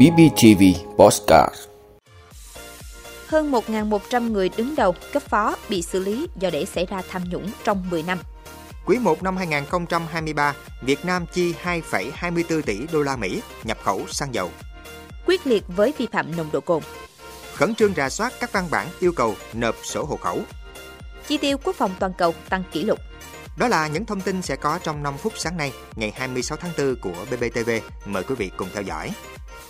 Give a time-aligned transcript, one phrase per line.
[0.00, 0.62] BBTV
[0.96, 1.54] Postcard
[3.26, 7.22] Hơn 1.100 người đứng đầu, cấp phó bị xử lý do để xảy ra tham
[7.30, 8.18] nhũng trong 10 năm.
[8.86, 14.34] Quý 1 năm 2023, Việt Nam chi 2,24 tỷ đô la Mỹ nhập khẩu xăng
[14.34, 14.50] dầu.
[15.26, 16.82] Quyết liệt với vi phạm nồng độ cồn.
[17.54, 20.38] Khẩn trương rà soát các văn bản yêu cầu nộp sổ hộ khẩu.
[21.26, 22.98] Chi tiêu quốc phòng toàn cầu tăng kỷ lục.
[23.60, 26.72] Đó là những thông tin sẽ có trong 5 phút sáng nay, ngày 26 tháng
[26.78, 27.70] 4 của BBTV.
[28.06, 29.10] Mời quý vị cùng theo dõi.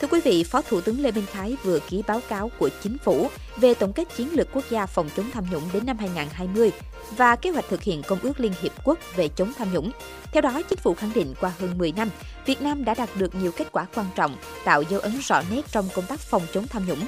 [0.01, 2.99] Thưa quý vị, Phó Thủ tướng Lê Minh Khái vừa ký báo cáo của Chính
[2.99, 6.71] phủ về tổng kết chiến lược quốc gia phòng chống tham nhũng đến năm 2020
[7.17, 9.91] và kế hoạch thực hiện Công ước Liên Hiệp Quốc về chống tham nhũng.
[10.33, 12.11] Theo đó, Chính phủ khẳng định qua hơn 10 năm,
[12.47, 15.63] Việt Nam đã đạt được nhiều kết quả quan trọng, tạo dấu ấn rõ nét
[15.71, 17.07] trong công tác phòng chống tham nhũng.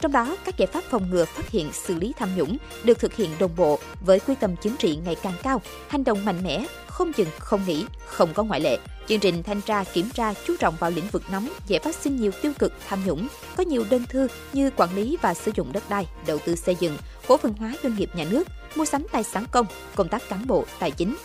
[0.00, 3.14] Trong đó, các giải pháp phòng ngừa phát hiện xử lý tham nhũng được thực
[3.14, 6.64] hiện đồng bộ với quyết tâm chính trị ngày càng cao, hành động mạnh mẽ,
[6.86, 8.78] không dừng, không nghỉ, không có ngoại lệ.
[9.08, 12.16] Chương trình thanh tra kiểm tra chú trọng vào lĩnh vực nóng dễ phát sinh
[12.16, 15.72] nhiều tiêu cực tham nhũng, có nhiều đơn thư như quản lý và sử dụng
[15.72, 16.96] đất đai, đầu tư xây dựng,
[17.28, 20.46] cổ phần hóa doanh nghiệp nhà nước, mua sắm tài sản công, công tác cán
[20.46, 21.16] bộ, tài chính.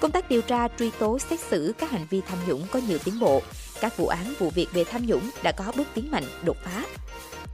[0.00, 2.98] Công tác điều tra, truy tố, xét xử các hành vi tham nhũng có nhiều
[3.04, 3.42] tiến bộ.
[3.80, 6.84] Các vụ án, vụ việc về tham nhũng đã có bước tiến mạnh, đột phá.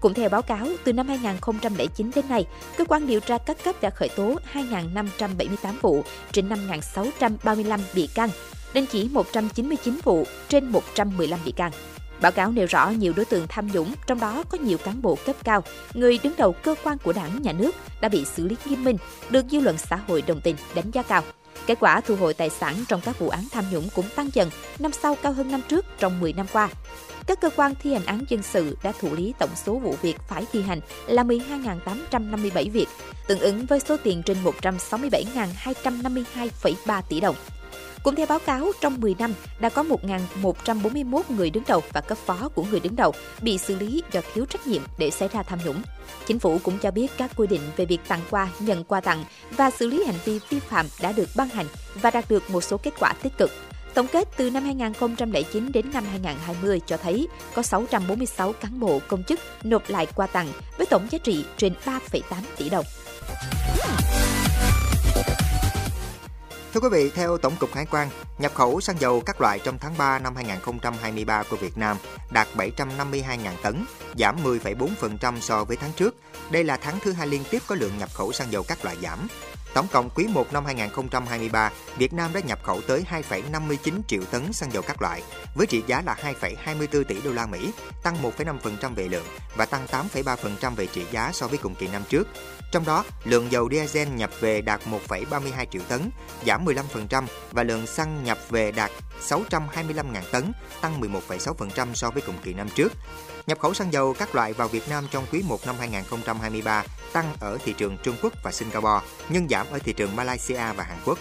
[0.01, 2.47] Cũng theo báo cáo, từ năm 2009 đến nay,
[2.77, 8.31] cơ quan điều tra các cấp đã khởi tố 2.578 vụ trên 5.635 bị can,
[8.75, 11.73] đình chỉ 199 vụ trên 115 bị can.
[12.21, 15.19] Báo cáo nêu rõ nhiều đối tượng tham nhũng, trong đó có nhiều cán bộ
[15.27, 18.57] cấp cao, người đứng đầu cơ quan của đảng, nhà nước đã bị xử lý
[18.65, 18.97] nghiêm minh,
[19.31, 21.23] được dư luận xã hội đồng tình, đánh giá cao.
[21.67, 24.51] Kết quả thu hồi tài sản trong các vụ án tham nhũng cũng tăng dần,
[24.79, 26.69] năm sau cao hơn năm trước trong 10 năm qua.
[27.27, 30.17] Các cơ quan thi hành án dân sự đã thụ lý tổng số vụ việc
[30.29, 32.89] phải thi hành là 12.857 việc,
[33.29, 37.37] tương ứng với số tiền trên 167.252,3 tỷ đồng.
[38.03, 42.19] Cũng theo báo cáo, trong 10 năm đã có 1.141 người đứng đầu và cấp
[42.19, 43.13] phó của người đứng đầu
[43.43, 45.83] bị xử lý do thiếu trách nhiệm để xảy ra tham nhũng.
[46.27, 49.25] Chính phủ cũng cho biết các quy định về việc tặng quà, nhận quà tặng
[49.51, 52.61] và xử lý hành vi vi phạm đã được ban hành và đạt được một
[52.61, 53.51] số kết quả tích cực.
[53.95, 59.23] Tổng kết từ năm 2009 đến năm 2020 cho thấy có 646 cán bộ công
[59.23, 62.21] chức nộp lại quà tặng với tổng giá trị trên 3,8
[62.57, 62.85] tỷ đồng.
[66.75, 68.09] Thưa quý vị, theo Tổng cục Hải quan,
[68.39, 71.97] nhập khẩu xăng dầu các loại trong tháng 3 năm 2023 của Việt Nam
[72.31, 73.85] đạt 752.000 tấn,
[74.19, 76.17] giảm 10,4% so với tháng trước.
[76.51, 78.97] Đây là tháng thứ hai liên tiếp có lượng nhập khẩu xăng dầu các loại
[79.03, 79.29] giảm.
[79.75, 84.53] Tổng cộng quý 1 năm 2023, Việt Nam đã nhập khẩu tới 2,59 triệu tấn
[84.53, 85.23] xăng dầu các loại
[85.55, 87.73] với trị giá là 2,24 tỷ đô la Mỹ,
[88.03, 89.27] tăng 1,5% về lượng
[89.57, 92.29] và tăng 8,3% về trị giá so với cùng kỳ năm trước.
[92.73, 96.11] Trong đó, lượng dầu diesel nhập về đạt 1,32 triệu tấn,
[96.47, 98.91] giảm 15% và lượng xăng nhập về đạt
[99.29, 102.93] 625.000 tấn, tăng 11,6% so với cùng kỳ năm trước.
[103.47, 107.35] Nhập khẩu xăng dầu các loại vào Việt Nam trong quý 1 năm 2023 tăng
[107.41, 110.99] ở thị trường Trung Quốc và Singapore, nhưng giảm ở thị trường Malaysia và Hàn
[111.05, 111.19] Quốc.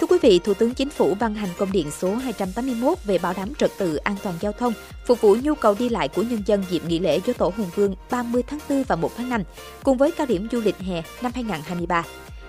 [0.00, 3.34] Thưa quý vị, Thủ tướng Chính phủ ban hành công điện số 281 về bảo
[3.36, 4.72] đảm trật tự an toàn giao thông,
[5.06, 7.70] phục vụ nhu cầu đi lại của nhân dân dịp nghỉ lễ Dỗ Tổ Hùng
[7.74, 9.42] Vương 30 tháng 4 và 1 tháng 5,
[9.82, 12.04] cùng với cao điểm du lịch hè năm 2023.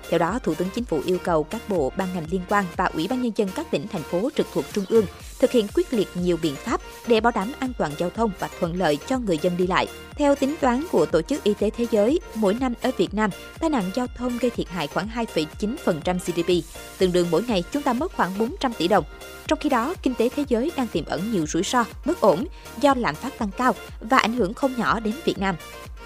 [0.09, 2.85] Theo đó, Thủ tướng Chính phủ yêu cầu các bộ, ban ngành liên quan và
[2.85, 5.05] Ủy ban Nhân dân các tỉnh, thành phố trực thuộc Trung ương
[5.41, 8.49] thực hiện quyết liệt nhiều biện pháp để bảo đảm an toàn giao thông và
[8.59, 9.87] thuận lợi cho người dân đi lại.
[10.15, 13.29] Theo tính toán của Tổ chức Y tế Thế giới, mỗi năm ở Việt Nam,
[13.59, 17.83] tai nạn giao thông gây thiệt hại khoảng 2,9% GDP, tương đương mỗi ngày chúng
[17.83, 19.03] ta mất khoảng 400 tỷ đồng.
[19.47, 22.45] Trong khi đó, kinh tế thế giới đang tiềm ẩn nhiều rủi ro, bất ổn
[22.81, 25.55] do lạm phát tăng cao và ảnh hưởng không nhỏ đến Việt Nam.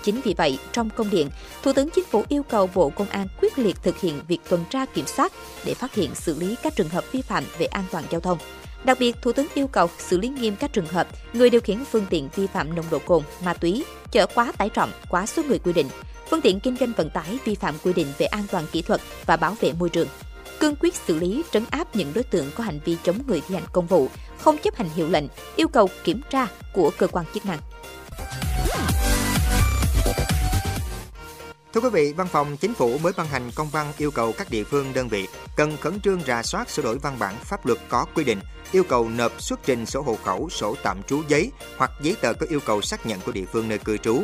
[0.04, 1.30] Chính vì vậy, trong công điện,
[1.64, 4.64] Thủ tướng Chính phủ yêu cầu Bộ Công an quyết liệt thực hiện việc tuần
[4.70, 5.34] tra kiểm soát
[5.66, 8.38] để phát hiện xử lý các trường hợp vi phạm về an toàn giao thông.
[8.86, 11.86] Đặc biệt, Thủ tướng yêu cầu xử lý nghiêm các trường hợp người điều khiển
[11.86, 15.44] phương tiện vi phạm nồng độ cồn, ma túy, chở quá tải trọng, quá số
[15.44, 15.88] người quy định,
[16.30, 19.02] phương tiện kinh doanh vận tải vi phạm quy định về an toàn kỹ thuật
[19.26, 20.08] và bảo vệ môi trường.
[20.60, 23.56] Cương quyết xử lý, trấn áp những đối tượng có hành vi chống người thi
[23.56, 24.08] hành công vụ,
[24.40, 25.26] không chấp hành hiệu lệnh,
[25.56, 27.60] yêu cầu kiểm tra của cơ quan chức năng.
[31.76, 34.50] Thưa quý vị, Văn phòng Chính phủ mới ban hành công văn yêu cầu các
[34.50, 37.80] địa phương đơn vị cần khẩn trương rà soát sửa đổi văn bản pháp luật
[37.90, 38.40] có quy định
[38.72, 42.34] yêu cầu nộp xuất trình sổ hộ khẩu, sổ tạm trú giấy hoặc giấy tờ
[42.34, 44.24] có yêu cầu xác nhận của địa phương nơi cư trú,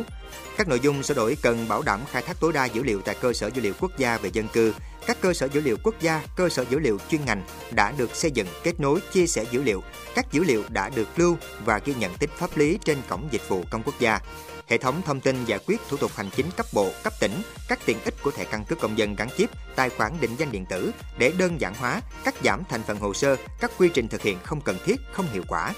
[0.56, 3.16] các nội dung sửa đổi cần bảo đảm khai thác tối đa dữ liệu tại
[3.20, 4.74] cơ sở dữ liệu quốc gia về dân cư,
[5.06, 8.16] các cơ sở dữ liệu quốc gia, cơ sở dữ liệu chuyên ngành đã được
[8.16, 9.82] xây dựng, kết nối, chia sẻ dữ liệu.
[10.14, 13.48] Các dữ liệu đã được lưu và ghi nhận tính pháp lý trên cổng dịch
[13.48, 14.20] vụ công quốc gia.
[14.68, 17.78] Hệ thống thông tin giải quyết thủ tục hành chính cấp bộ, cấp tỉnh, các
[17.86, 20.66] tiện ích của thẻ căn cước công dân gắn chip, tài khoản định danh điện
[20.66, 24.22] tử để đơn giản hóa, cắt giảm thành phần hồ sơ, các quy trình thực
[24.22, 25.72] hiện không cần thiết, không hiệu quả.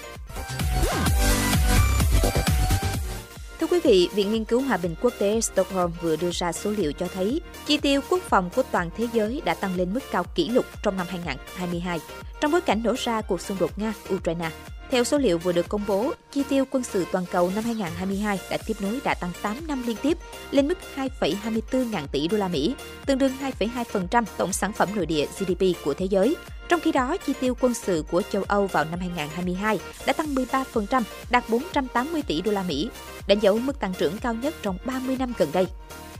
[3.59, 6.71] Thưa quý vị, Viện Nghiên cứu Hòa bình Quốc tế Stockholm vừa đưa ra số
[6.71, 9.99] liệu cho thấy chi tiêu quốc phòng của toàn thế giới đã tăng lên mức
[10.11, 11.99] cao kỷ lục trong năm 2022,
[12.41, 14.49] trong bối cảnh nổ ra cuộc xung đột Nga-Ukraine.
[14.91, 18.39] Theo số liệu vừa được công bố, chi tiêu quân sự toàn cầu năm 2022
[18.49, 20.17] đã tiếp nối đã tăng 8 năm liên tiếp
[20.51, 25.05] lên mức 2,24 ngàn tỷ đô la Mỹ, tương đương 2,2% tổng sản phẩm nội
[25.05, 26.35] địa GDP của thế giới.
[26.69, 30.35] Trong khi đó, chi tiêu quân sự của châu Âu vào năm 2022 đã tăng
[30.35, 32.89] 13%, đạt 480 tỷ đô la Mỹ,
[33.27, 35.67] đánh dấu mức tăng trưởng cao nhất trong 30 năm gần đây.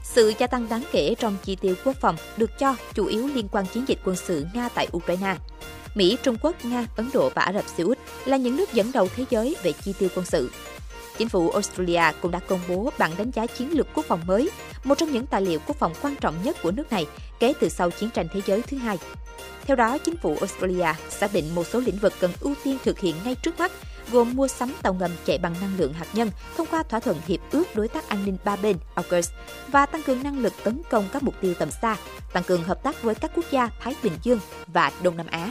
[0.02, 3.48] Sự gia tăng đáng kể trong chi tiêu quốc phòng được cho chủ yếu liên
[3.48, 5.36] quan chiến dịch quân sự Nga tại Ukraine.
[5.94, 7.95] Mỹ, Trung Quốc, Nga, Ấn Độ và Ả Rập Xê Út
[8.26, 10.50] là những nước dẫn đầu thế giới về chi tiêu quân sự.
[11.18, 14.50] Chính phủ Australia cũng đã công bố bản đánh giá chiến lược quốc phòng mới,
[14.84, 17.06] một trong những tài liệu quốc phòng quan trọng nhất của nước này
[17.40, 18.98] kể từ sau chiến tranh thế giới thứ hai.
[19.66, 22.98] Theo đó, chính phủ Australia xác định một số lĩnh vực cần ưu tiên thực
[22.98, 23.72] hiện ngay trước mắt,
[24.12, 27.16] gồm mua sắm tàu ngầm chạy bằng năng lượng hạt nhân thông qua thỏa thuận
[27.26, 29.30] hiệp ước đối tác an ninh ba bên AUKUS
[29.68, 31.96] và tăng cường năng lực tấn công các mục tiêu tầm xa,
[32.32, 35.50] tăng cường hợp tác với các quốc gia Thái Bình Dương và Đông Nam Á.